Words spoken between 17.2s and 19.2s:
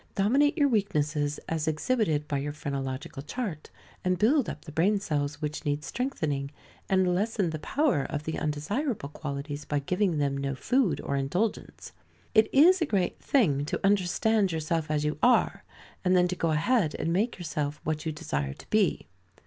yourself what you desire to be.